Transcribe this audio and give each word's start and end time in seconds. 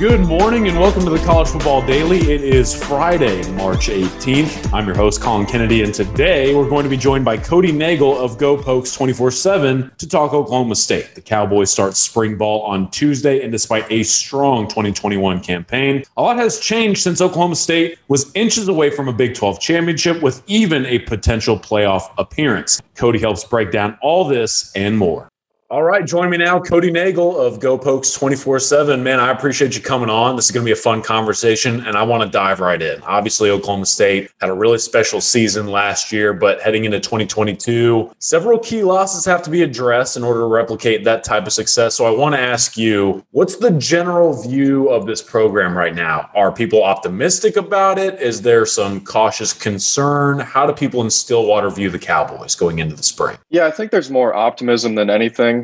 Good 0.00 0.22
morning 0.22 0.66
and 0.66 0.80
welcome 0.80 1.04
to 1.04 1.10
the 1.10 1.24
College 1.24 1.46
Football 1.46 1.86
Daily. 1.86 2.18
It 2.18 2.42
is 2.42 2.74
Friday, 2.74 3.48
March 3.52 3.86
18th. 3.86 4.74
I'm 4.74 4.86
your 4.86 4.96
host, 4.96 5.20
Collin 5.20 5.46
Kennedy, 5.46 5.84
and 5.84 5.94
today 5.94 6.52
we're 6.52 6.68
going 6.68 6.82
to 6.82 6.90
be 6.90 6.96
joined 6.96 7.24
by 7.24 7.36
Cody 7.36 7.70
Nagel 7.70 8.18
of 8.18 8.36
Go 8.36 8.60
Pokes 8.60 8.92
24 8.92 9.30
7 9.30 9.92
to 9.96 10.08
talk 10.08 10.34
Oklahoma 10.34 10.74
State. 10.74 11.14
The 11.14 11.20
Cowboys 11.20 11.70
start 11.70 11.94
spring 11.94 12.36
ball 12.36 12.62
on 12.62 12.90
Tuesday, 12.90 13.42
and 13.42 13.52
despite 13.52 13.86
a 13.88 14.02
strong 14.02 14.66
2021 14.66 15.38
campaign, 15.40 16.02
a 16.16 16.22
lot 16.22 16.38
has 16.38 16.58
changed 16.58 17.00
since 17.00 17.20
Oklahoma 17.20 17.54
State 17.54 18.00
was 18.08 18.32
inches 18.34 18.66
away 18.66 18.90
from 18.90 19.06
a 19.06 19.12
Big 19.12 19.32
12 19.32 19.60
championship 19.60 20.20
with 20.20 20.42
even 20.48 20.86
a 20.86 20.98
potential 20.98 21.56
playoff 21.56 22.12
appearance. 22.18 22.82
Cody 22.96 23.20
helps 23.20 23.44
break 23.44 23.70
down 23.70 23.96
all 24.02 24.24
this 24.24 24.72
and 24.74 24.98
more. 24.98 25.28
All 25.74 25.82
right, 25.82 26.06
join 26.06 26.30
me 26.30 26.36
now, 26.36 26.60
Cody 26.60 26.92
Nagel 26.92 27.36
of 27.36 27.58
Go 27.58 27.76
Pokes 27.76 28.12
24 28.12 28.60
7. 28.60 29.02
Man, 29.02 29.18
I 29.18 29.32
appreciate 29.32 29.74
you 29.74 29.82
coming 29.82 30.08
on. 30.08 30.36
This 30.36 30.44
is 30.44 30.52
going 30.52 30.64
to 30.64 30.68
be 30.68 30.72
a 30.72 30.80
fun 30.80 31.02
conversation, 31.02 31.84
and 31.84 31.96
I 31.96 32.04
want 32.04 32.22
to 32.22 32.28
dive 32.28 32.60
right 32.60 32.80
in. 32.80 33.02
Obviously, 33.02 33.50
Oklahoma 33.50 33.84
State 33.84 34.30
had 34.40 34.50
a 34.50 34.54
really 34.54 34.78
special 34.78 35.20
season 35.20 35.66
last 35.66 36.12
year, 36.12 36.32
but 36.32 36.60
heading 36.60 36.84
into 36.84 37.00
2022, 37.00 38.08
several 38.20 38.60
key 38.60 38.84
losses 38.84 39.24
have 39.24 39.42
to 39.42 39.50
be 39.50 39.64
addressed 39.64 40.16
in 40.16 40.22
order 40.22 40.42
to 40.42 40.46
replicate 40.46 41.02
that 41.02 41.24
type 41.24 41.44
of 41.44 41.52
success. 41.52 41.96
So 41.96 42.06
I 42.06 42.10
want 42.16 42.36
to 42.36 42.40
ask 42.40 42.76
you 42.76 43.26
what's 43.32 43.56
the 43.56 43.72
general 43.72 44.40
view 44.44 44.88
of 44.90 45.06
this 45.06 45.22
program 45.22 45.76
right 45.76 45.96
now? 45.96 46.30
Are 46.36 46.52
people 46.52 46.84
optimistic 46.84 47.56
about 47.56 47.98
it? 47.98 48.20
Is 48.20 48.42
there 48.42 48.64
some 48.64 49.00
cautious 49.00 49.52
concern? 49.52 50.38
How 50.38 50.68
do 50.68 50.72
people 50.72 51.02
in 51.02 51.10
Stillwater 51.10 51.68
view 51.68 51.90
the 51.90 51.98
Cowboys 51.98 52.54
going 52.54 52.78
into 52.78 52.94
the 52.94 53.02
spring? 53.02 53.38
Yeah, 53.50 53.66
I 53.66 53.72
think 53.72 53.90
there's 53.90 54.08
more 54.08 54.34
optimism 54.34 54.94
than 54.94 55.10
anything. 55.10 55.63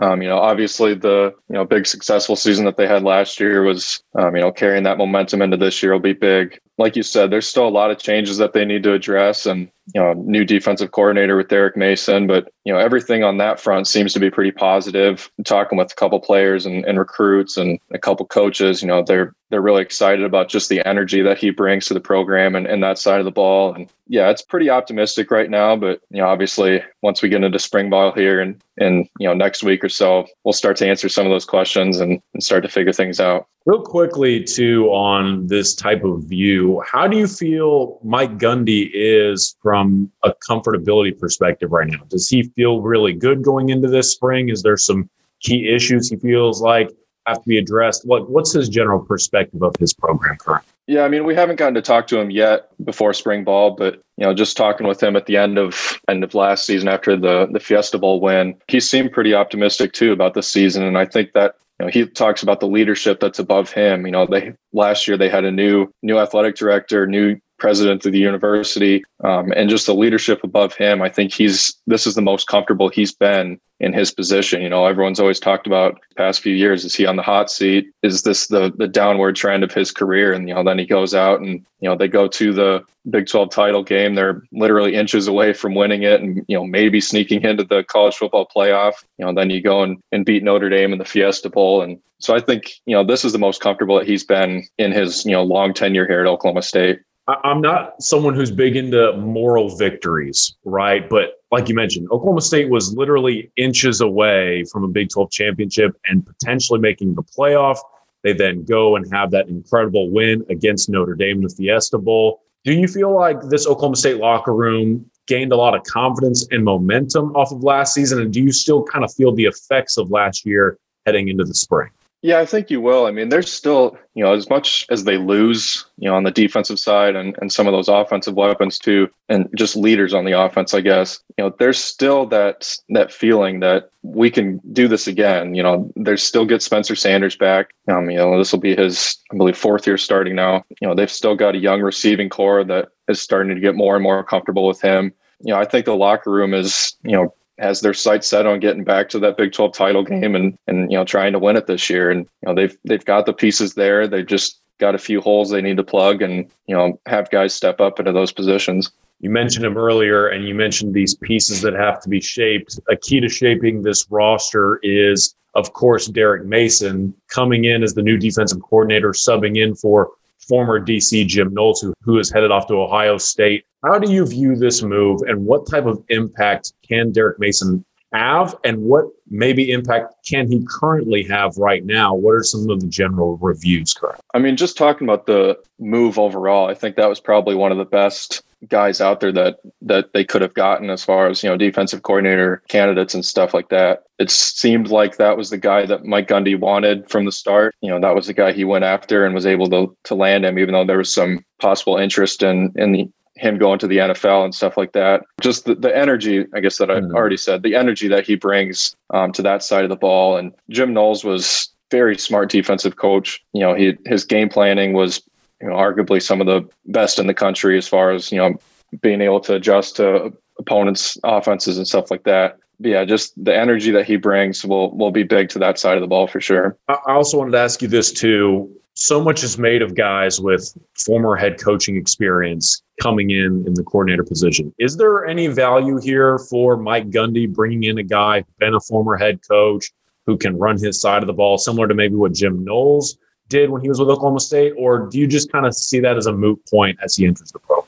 Um, 0.00 0.22
you 0.22 0.28
know, 0.28 0.38
obviously 0.38 0.94
the 0.94 1.34
you 1.48 1.54
know 1.54 1.64
big 1.64 1.86
successful 1.86 2.34
season 2.34 2.64
that 2.64 2.76
they 2.76 2.86
had 2.86 3.02
last 3.02 3.38
year 3.38 3.62
was 3.62 4.02
um, 4.14 4.34
you 4.34 4.40
know 4.40 4.50
carrying 4.50 4.84
that 4.84 4.98
momentum 4.98 5.42
into 5.42 5.56
this 5.56 5.82
year 5.82 5.92
will 5.92 6.00
be 6.00 6.14
big. 6.14 6.58
Like 6.78 6.96
you 6.96 7.02
said, 7.02 7.30
there's 7.30 7.46
still 7.46 7.68
a 7.68 7.70
lot 7.70 7.90
of 7.90 7.98
changes 7.98 8.38
that 8.38 8.54
they 8.54 8.64
need 8.64 8.82
to 8.84 8.94
address, 8.94 9.44
and 9.44 9.70
you 9.94 10.00
know, 10.00 10.12
new 10.14 10.44
defensive 10.44 10.92
coordinator 10.92 11.36
with 11.36 11.48
Derek 11.48 11.76
Mason. 11.76 12.26
But 12.26 12.50
you 12.64 12.72
know, 12.72 12.78
everything 12.78 13.24
on 13.24 13.38
that 13.38 13.60
front 13.60 13.88
seems 13.88 14.12
to 14.12 14.20
be 14.20 14.30
pretty 14.30 14.52
positive. 14.52 15.30
Talking 15.44 15.76
with 15.76 15.92
a 15.92 15.96
couple 15.96 16.20
players 16.20 16.64
and, 16.64 16.84
and 16.84 16.98
recruits 16.98 17.56
and 17.56 17.78
a 17.92 17.98
couple 17.98 18.24
coaches, 18.26 18.80
you 18.80 18.88
know, 18.88 19.02
they're 19.02 19.34
they're 19.50 19.60
really 19.60 19.82
excited 19.82 20.24
about 20.24 20.48
just 20.48 20.68
the 20.68 20.86
energy 20.86 21.20
that 21.20 21.36
he 21.36 21.50
brings 21.50 21.86
to 21.86 21.94
the 21.94 22.00
program 22.00 22.54
and, 22.54 22.66
and 22.66 22.82
that 22.82 22.96
side 22.96 23.18
of 23.18 23.24
the 23.24 23.30
ball. 23.30 23.74
And 23.74 23.90
yeah, 24.06 24.30
it's 24.30 24.40
pretty 24.40 24.70
optimistic 24.70 25.30
right 25.30 25.50
now. 25.50 25.76
But 25.76 26.00
you 26.10 26.22
know, 26.22 26.28
obviously, 26.28 26.80
once 27.02 27.20
we 27.20 27.28
get 27.28 27.42
into 27.42 27.58
spring 27.58 27.90
ball 27.90 28.12
here 28.12 28.40
and 28.40 28.62
and 28.78 29.08
you 29.18 29.26
know 29.26 29.34
next 29.34 29.64
week 29.64 29.81
or 29.82 29.88
so, 29.88 30.26
we'll 30.44 30.52
start 30.52 30.76
to 30.78 30.86
answer 30.86 31.08
some 31.08 31.26
of 31.26 31.30
those 31.30 31.44
questions 31.44 32.00
and, 32.00 32.20
and 32.34 32.42
start 32.42 32.62
to 32.62 32.68
figure 32.68 32.92
things 32.92 33.20
out. 33.20 33.46
Real 33.64 33.82
quickly, 33.82 34.42
too, 34.42 34.86
on 34.86 35.46
this 35.46 35.74
type 35.74 36.04
of 36.04 36.24
view, 36.24 36.82
how 36.90 37.06
do 37.06 37.16
you 37.16 37.28
feel 37.28 38.00
Mike 38.02 38.38
Gundy 38.38 38.90
is 38.92 39.56
from 39.62 40.10
a 40.24 40.32
comfortability 40.48 41.18
perspective 41.18 41.70
right 41.70 41.88
now? 41.88 42.02
Does 42.08 42.28
he 42.28 42.42
feel 42.56 42.82
really 42.82 43.12
good 43.12 43.42
going 43.42 43.68
into 43.68 43.88
this 43.88 44.12
spring? 44.12 44.48
Is 44.48 44.62
there 44.62 44.76
some 44.76 45.08
key 45.40 45.68
issues 45.68 46.08
he 46.08 46.16
feels 46.16 46.60
like 46.60 46.90
have 47.26 47.42
to 47.42 47.48
be 47.48 47.58
addressed? 47.58 48.06
What 48.06 48.30
What's 48.30 48.52
his 48.52 48.68
general 48.68 49.00
perspective 49.00 49.62
of 49.62 49.74
his 49.78 49.92
program 49.92 50.36
currently? 50.38 50.68
Yeah, 50.88 51.02
I 51.02 51.08
mean, 51.08 51.24
we 51.24 51.34
haven't 51.34 51.56
gotten 51.56 51.74
to 51.74 51.82
talk 51.82 52.08
to 52.08 52.18
him 52.18 52.30
yet 52.30 52.68
before 52.84 53.14
spring 53.14 53.44
ball, 53.44 53.70
but 53.70 54.02
you 54.16 54.26
know, 54.26 54.34
just 54.34 54.56
talking 54.56 54.86
with 54.86 55.02
him 55.02 55.14
at 55.14 55.26
the 55.26 55.36
end 55.36 55.58
of 55.58 56.00
end 56.08 56.24
of 56.24 56.34
last 56.34 56.66
season 56.66 56.88
after 56.88 57.16
the 57.16 57.48
the 57.52 57.60
Fiesta 57.60 57.98
Bowl 57.98 58.20
win, 58.20 58.56
he 58.68 58.80
seemed 58.80 59.12
pretty 59.12 59.34
optimistic 59.34 59.92
too 59.92 60.12
about 60.12 60.34
the 60.34 60.42
season, 60.42 60.82
and 60.82 60.98
I 60.98 61.06
think 61.06 61.32
that 61.32 61.56
you 61.78 61.86
know, 61.86 61.90
he 61.90 62.06
talks 62.06 62.42
about 62.42 62.60
the 62.60 62.66
leadership 62.66 63.20
that's 63.20 63.38
above 63.38 63.72
him. 63.72 64.06
You 64.06 64.12
know, 64.12 64.26
they 64.26 64.52
last 64.72 65.06
year 65.06 65.16
they 65.16 65.28
had 65.28 65.44
a 65.44 65.52
new 65.52 65.86
new 66.02 66.18
athletic 66.18 66.56
director, 66.56 67.06
new 67.06 67.38
president 67.62 68.04
of 68.04 68.10
the 68.10 68.18
university, 68.18 69.04
um, 69.22 69.52
and 69.54 69.70
just 69.70 69.86
the 69.86 69.94
leadership 69.94 70.42
above 70.42 70.74
him. 70.74 71.00
I 71.00 71.08
think 71.08 71.32
he's 71.32 71.72
this 71.86 72.08
is 72.08 72.16
the 72.16 72.20
most 72.20 72.48
comfortable 72.48 72.88
he's 72.88 73.12
been 73.12 73.60
in 73.78 73.92
his 73.92 74.10
position. 74.10 74.62
You 74.62 74.68
know, 74.68 74.84
everyone's 74.84 75.20
always 75.20 75.38
talked 75.38 75.68
about 75.68 76.00
past 76.16 76.40
few 76.40 76.54
years. 76.54 76.84
Is 76.84 76.96
he 76.96 77.06
on 77.06 77.14
the 77.14 77.22
hot 77.22 77.52
seat? 77.52 77.86
Is 78.02 78.24
this 78.24 78.48
the 78.48 78.72
the 78.76 78.88
downward 78.88 79.36
trend 79.36 79.62
of 79.62 79.72
his 79.72 79.92
career? 79.92 80.32
And 80.32 80.48
you 80.48 80.54
know, 80.54 80.64
then 80.64 80.76
he 80.76 80.84
goes 80.84 81.14
out 81.14 81.40
and 81.40 81.64
you 81.78 81.88
know 81.88 81.94
they 81.96 82.08
go 82.08 82.26
to 82.26 82.52
the 82.52 82.84
Big 83.08 83.28
12 83.28 83.50
title 83.50 83.84
game. 83.84 84.16
They're 84.16 84.42
literally 84.50 84.96
inches 84.96 85.28
away 85.28 85.52
from 85.52 85.76
winning 85.76 86.02
it, 86.02 86.20
and 86.20 86.44
you 86.48 86.56
know 86.56 86.66
maybe 86.66 87.00
sneaking 87.00 87.42
into 87.42 87.62
the 87.62 87.84
college 87.84 88.16
football 88.16 88.50
playoff. 88.54 89.04
You 89.18 89.24
know, 89.24 89.32
then 89.32 89.50
you 89.50 89.62
go 89.62 89.84
and, 89.84 89.98
and 90.10 90.26
beat 90.26 90.42
Notre 90.42 90.68
Dame 90.68 90.92
in 90.92 90.98
the 90.98 91.04
Fiesta 91.04 91.48
Bowl, 91.48 91.80
and 91.80 92.00
so 92.18 92.34
I 92.34 92.40
think 92.40 92.72
you 92.86 92.96
know 92.96 93.04
this 93.04 93.24
is 93.24 93.32
the 93.32 93.38
most 93.38 93.60
comfortable 93.60 93.98
that 93.98 94.08
he's 94.08 94.24
been 94.24 94.66
in 94.78 94.90
his 94.90 95.24
you 95.24 95.32
know 95.32 95.44
long 95.44 95.74
tenure 95.74 96.08
here 96.08 96.20
at 96.20 96.26
Oklahoma 96.26 96.62
State. 96.62 97.00
I'm 97.28 97.60
not 97.60 98.02
someone 98.02 98.34
who's 98.34 98.50
big 98.50 98.76
into 98.76 99.16
moral 99.16 99.76
victories, 99.76 100.56
right? 100.64 101.08
But 101.08 101.42
like 101.52 101.68
you 101.68 101.74
mentioned, 101.74 102.08
Oklahoma 102.10 102.40
State 102.40 102.68
was 102.68 102.96
literally 102.96 103.52
inches 103.56 104.00
away 104.00 104.64
from 104.72 104.82
a 104.82 104.88
Big 104.88 105.08
12 105.10 105.30
championship 105.30 105.96
and 106.08 106.26
potentially 106.26 106.80
making 106.80 107.14
the 107.14 107.22
playoff. 107.22 107.78
They 108.24 108.32
then 108.32 108.64
go 108.64 108.96
and 108.96 109.06
have 109.12 109.30
that 109.32 109.48
incredible 109.48 110.10
win 110.10 110.44
against 110.50 110.88
Notre 110.88 111.14
Dame 111.14 111.36
in 111.36 111.42
the 111.42 111.48
Fiesta 111.48 111.98
Bowl. 111.98 112.42
Do 112.64 112.72
you 112.72 112.88
feel 112.88 113.14
like 113.14 113.40
this 113.42 113.66
Oklahoma 113.66 113.96
State 113.96 114.16
locker 114.16 114.54
room 114.54 115.08
gained 115.28 115.52
a 115.52 115.56
lot 115.56 115.74
of 115.76 115.84
confidence 115.84 116.46
and 116.50 116.64
momentum 116.64 117.34
off 117.36 117.52
of 117.52 117.62
last 117.62 117.94
season? 117.94 118.20
And 118.20 118.32
do 118.32 118.40
you 118.40 118.52
still 118.52 118.82
kind 118.84 119.04
of 119.04 119.12
feel 119.14 119.32
the 119.32 119.44
effects 119.44 119.96
of 119.96 120.10
last 120.10 120.44
year 120.44 120.78
heading 121.06 121.28
into 121.28 121.44
the 121.44 121.54
spring? 121.54 121.90
Yeah, 122.24 122.38
I 122.38 122.46
think 122.46 122.70
you 122.70 122.80
will. 122.80 123.06
I 123.06 123.10
mean, 123.10 123.30
there's 123.30 123.52
still, 123.52 123.98
you 124.14 124.22
know, 124.22 124.32
as 124.32 124.48
much 124.48 124.86
as 124.90 125.02
they 125.02 125.18
lose, 125.18 125.84
you 125.98 126.08
know, 126.08 126.14
on 126.14 126.22
the 126.22 126.30
defensive 126.30 126.78
side 126.78 127.16
and, 127.16 127.36
and 127.40 127.52
some 127.52 127.66
of 127.66 127.72
those 127.72 127.88
offensive 127.88 128.34
weapons 128.34 128.78
too, 128.78 129.08
and 129.28 129.48
just 129.56 129.74
leaders 129.74 130.14
on 130.14 130.24
the 130.24 130.40
offense, 130.40 130.72
I 130.72 130.82
guess, 130.82 131.18
you 131.36 131.42
know, 131.42 131.52
there's 131.58 131.82
still 131.82 132.24
that 132.26 132.76
that 132.90 133.12
feeling 133.12 133.58
that 133.60 133.90
we 134.02 134.30
can 134.30 134.60
do 134.72 134.86
this 134.86 135.08
again. 135.08 135.56
You 135.56 135.64
know, 135.64 135.92
there's 135.96 136.22
still 136.22 136.46
get 136.46 136.62
Spencer 136.62 136.94
Sanders 136.94 137.34
back. 137.34 137.70
Um, 137.90 138.08
you 138.08 138.18
know, 138.18 138.38
this 138.38 138.52
will 138.52 138.60
be 138.60 138.76
his, 138.76 139.16
I 139.32 139.36
believe, 139.36 139.58
fourth 139.58 139.84
year 139.84 139.98
starting 139.98 140.36
now. 140.36 140.64
You 140.80 140.86
know, 140.86 140.94
they've 140.94 141.10
still 141.10 141.34
got 141.34 141.56
a 141.56 141.58
young 141.58 141.80
receiving 141.80 142.28
corps 142.28 142.62
that 142.64 142.90
is 143.08 143.20
starting 143.20 143.52
to 143.52 143.60
get 143.60 143.74
more 143.74 143.96
and 143.96 144.02
more 144.02 144.22
comfortable 144.22 144.68
with 144.68 144.80
him. 144.80 145.12
You 145.40 145.54
know, 145.54 145.58
I 145.60 145.64
think 145.64 145.86
the 145.86 145.96
locker 145.96 146.30
room 146.30 146.54
is, 146.54 146.94
you 147.02 147.16
know, 147.16 147.34
has 147.62 147.80
their 147.80 147.94
sights 147.94 148.28
set 148.28 148.44
on 148.44 148.60
getting 148.60 148.84
back 148.84 149.08
to 149.10 149.18
that 149.20 149.36
Big 149.36 149.52
12 149.52 149.72
title 149.72 150.02
game 150.02 150.34
and 150.34 150.56
and 150.66 150.90
you 150.90 150.98
know 150.98 151.04
trying 151.04 151.32
to 151.32 151.38
win 151.38 151.56
it 151.56 151.66
this 151.66 151.88
year. 151.88 152.10
And 152.10 152.26
you 152.42 152.48
know 152.48 152.54
they've 152.54 152.76
they've 152.84 153.04
got 153.04 153.24
the 153.26 153.32
pieces 153.32 153.74
there. 153.74 154.06
They've 154.06 154.26
just 154.26 154.60
got 154.78 154.94
a 154.94 154.98
few 154.98 155.20
holes 155.20 155.50
they 155.50 155.62
need 155.62 155.76
to 155.76 155.84
plug 155.84 156.22
and 156.22 156.50
you 156.66 156.76
know 156.76 157.00
have 157.06 157.30
guys 157.30 157.54
step 157.54 157.80
up 157.80 157.98
into 157.98 158.12
those 158.12 158.32
positions. 158.32 158.90
You 159.20 159.30
mentioned 159.30 159.64
him 159.64 159.78
earlier, 159.78 160.26
and 160.26 160.48
you 160.48 160.54
mentioned 160.54 160.94
these 160.94 161.14
pieces 161.14 161.62
that 161.62 161.74
have 161.74 162.02
to 162.02 162.08
be 162.08 162.20
shaped. 162.20 162.80
A 162.90 162.96
key 162.96 163.20
to 163.20 163.28
shaping 163.28 163.82
this 163.82 164.10
roster 164.10 164.80
is, 164.82 165.36
of 165.54 165.72
course, 165.74 166.08
Derek 166.08 166.44
Mason 166.44 167.14
coming 167.28 167.64
in 167.64 167.84
as 167.84 167.94
the 167.94 168.02
new 168.02 168.18
defensive 168.18 168.60
coordinator, 168.62 169.10
subbing 169.10 169.56
in 169.56 169.76
for 169.76 170.10
former 170.40 170.84
DC 170.84 171.24
Jim 171.28 171.54
Knowles, 171.54 171.80
who, 171.80 171.94
who 172.02 172.18
is 172.18 172.32
headed 172.32 172.50
off 172.50 172.66
to 172.66 172.74
Ohio 172.74 173.16
State. 173.16 173.64
How 173.84 173.98
do 173.98 174.12
you 174.12 174.24
view 174.26 174.54
this 174.54 174.82
move 174.82 175.22
and 175.26 175.44
what 175.44 175.68
type 175.68 175.86
of 175.86 176.02
impact 176.08 176.72
can 176.86 177.10
Derek 177.10 177.40
Mason 177.40 177.84
have 178.12 178.54
and 178.64 178.82
what 178.82 179.06
maybe 179.28 179.72
impact 179.72 180.14
can 180.24 180.50
he 180.50 180.64
currently 180.68 181.24
have 181.24 181.56
right 181.56 181.84
now? 181.84 182.14
What 182.14 182.32
are 182.32 182.44
some 182.44 182.68
of 182.70 182.80
the 182.80 182.86
general 182.86 183.38
reviews 183.38 183.92
currently? 183.92 184.20
I 184.34 184.38
mean, 184.38 184.56
just 184.56 184.76
talking 184.76 185.06
about 185.06 185.26
the 185.26 185.58
move 185.80 186.18
overall, 186.18 186.68
I 186.68 186.74
think 186.74 186.96
that 186.96 187.08
was 187.08 187.20
probably 187.20 187.54
one 187.54 187.72
of 187.72 187.78
the 187.78 187.84
best 187.84 188.42
guys 188.68 189.00
out 189.00 189.18
there 189.18 189.32
that 189.32 189.58
that 189.80 190.12
they 190.12 190.24
could 190.24 190.40
have 190.40 190.54
gotten 190.54 190.88
as 190.88 191.02
far 191.02 191.26
as 191.26 191.42
you 191.42 191.50
know 191.50 191.56
defensive 191.56 192.04
coordinator 192.04 192.62
candidates 192.68 193.14
and 193.14 193.24
stuff 193.24 193.52
like 193.52 193.68
that. 193.70 194.04
It 194.20 194.30
seemed 194.30 194.88
like 194.88 195.16
that 195.16 195.36
was 195.36 195.50
the 195.50 195.58
guy 195.58 195.84
that 195.86 196.04
Mike 196.04 196.28
Gundy 196.28 196.56
wanted 196.56 197.10
from 197.10 197.24
the 197.24 197.32
start. 197.32 197.74
You 197.80 197.90
know, 197.90 198.00
that 198.00 198.14
was 198.14 198.28
the 198.28 198.32
guy 198.32 198.52
he 198.52 198.62
went 198.62 198.84
after 198.84 199.24
and 199.24 199.34
was 199.34 199.46
able 199.46 199.68
to 199.70 199.96
to 200.04 200.14
land 200.14 200.44
him, 200.44 200.60
even 200.60 200.74
though 200.74 200.86
there 200.86 200.98
was 200.98 201.12
some 201.12 201.44
possible 201.58 201.96
interest 201.96 202.44
in 202.44 202.72
in 202.76 202.92
the 202.92 203.10
him 203.36 203.58
going 203.58 203.78
to 203.78 203.86
the 203.86 203.98
NFL 203.98 204.44
and 204.44 204.54
stuff 204.54 204.76
like 204.76 204.92
that. 204.92 205.22
Just 205.40 205.64
the, 205.64 205.74
the 205.74 205.96
energy, 205.96 206.46
I 206.54 206.60
guess 206.60 206.78
that 206.78 206.90
I 206.90 207.00
mm-hmm. 207.00 207.14
already 207.14 207.36
said, 207.36 207.62
the 207.62 207.74
energy 207.74 208.08
that 208.08 208.26
he 208.26 208.34
brings 208.34 208.94
um, 209.10 209.32
to 209.32 209.42
that 209.42 209.62
side 209.62 209.84
of 209.84 209.90
the 209.90 209.96
ball. 209.96 210.36
And 210.36 210.52
Jim 210.70 210.92
Knowles 210.92 211.24
was 211.24 211.68
very 211.90 212.18
smart 212.18 212.50
defensive 212.50 212.96
coach. 212.96 213.42
You 213.52 213.60
know, 213.60 213.74
he 213.74 213.96
his 214.06 214.24
game 214.24 214.48
planning 214.48 214.92
was 214.94 215.22
you 215.60 215.68
know 215.68 215.74
arguably 215.74 216.20
some 216.20 216.40
of 216.40 216.46
the 216.46 216.68
best 216.86 217.18
in 217.18 217.28
the 217.28 217.34
country 217.34 217.78
as 217.78 217.86
far 217.86 218.10
as 218.10 218.32
you 218.32 218.38
know 218.38 218.56
being 219.00 219.20
able 219.20 219.40
to 219.40 219.54
adjust 219.54 219.96
to 219.96 220.32
opponents' 220.58 221.16
offenses 221.24 221.78
and 221.78 221.86
stuff 221.86 222.10
like 222.10 222.24
that. 222.24 222.58
But 222.80 222.90
yeah, 222.90 223.04
just 223.04 223.32
the 223.42 223.56
energy 223.56 223.92
that 223.92 224.06
he 224.06 224.16
brings 224.16 224.64
will 224.64 224.96
will 224.96 225.12
be 225.12 225.22
big 225.22 225.48
to 225.50 225.58
that 225.60 225.78
side 225.78 225.96
of 225.96 226.00
the 226.00 226.08
ball 226.08 226.26
for 226.26 226.40
sure. 226.40 226.76
I 226.88 226.98
also 227.06 227.38
wanted 227.38 227.52
to 227.52 227.58
ask 227.58 227.80
you 227.80 227.88
this 227.88 228.10
too. 228.10 228.74
So 228.94 229.22
much 229.22 229.42
is 229.42 229.56
made 229.56 229.80
of 229.80 229.94
guys 229.94 230.38
with 230.38 230.76
former 230.94 231.34
head 231.34 231.58
coaching 231.58 231.96
experience 231.96 232.82
coming 233.00 233.30
in 233.30 233.64
in 233.66 233.72
the 233.74 233.82
coordinator 233.82 234.22
position. 234.22 234.72
Is 234.78 234.98
there 234.98 235.24
any 235.24 235.46
value 235.46 235.98
here 235.98 236.38
for 236.50 236.76
Mike 236.76 237.10
Gundy 237.10 237.52
bringing 237.52 237.84
in 237.84 237.98
a 237.98 238.02
guy 238.02 238.44
been 238.58 238.74
a 238.74 238.80
former 238.80 239.16
head 239.16 239.40
coach 239.48 239.90
who 240.26 240.36
can 240.36 240.58
run 240.58 240.78
his 240.78 241.00
side 241.00 241.22
of 241.22 241.26
the 241.26 241.32
ball, 241.32 241.56
similar 241.56 241.88
to 241.88 241.94
maybe 241.94 242.16
what 242.16 242.34
Jim 242.34 242.64
Knowles 242.64 243.16
did 243.48 243.70
when 243.70 243.80
he 243.80 243.88
was 243.88 243.98
with 243.98 244.08
Oklahoma 244.08 244.40
State, 244.40 244.74
or 244.76 245.08
do 245.10 245.18
you 245.18 245.26
just 245.26 245.50
kind 245.50 245.66
of 245.66 245.74
see 245.74 246.00
that 246.00 246.16
as 246.16 246.26
a 246.26 246.32
moot 246.32 246.60
point 246.70 246.98
as 247.02 247.16
he 247.16 247.26
enters 247.26 247.50
the 247.50 247.58
program? 247.58 247.81